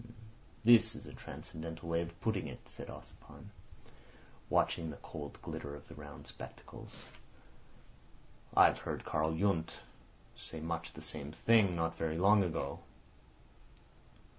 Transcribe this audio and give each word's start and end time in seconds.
"This 0.65 0.95
is 0.95 1.05
a 1.05 1.13
transcendental 1.13 1.87
way 1.87 2.01
of 2.01 2.19
putting 2.21 2.47
it," 2.47 2.67
said 2.67 2.87
Ossipon, 2.89 3.51
watching 4.49 4.89
the 4.89 4.97
cold 4.97 5.39
glitter 5.43 5.75
of 5.75 5.87
the 5.87 5.93
round 5.93 6.25
spectacles. 6.25 6.89
"I've 8.57 8.79
heard 8.79 9.05
Karl 9.05 9.33
Yundt 9.33 9.81
say 10.35 10.59
much 10.59 10.93
the 10.93 11.03
same 11.03 11.31
thing 11.31 11.75
not 11.75 11.97
very 11.97 12.17
long 12.17 12.43
ago." 12.43 12.79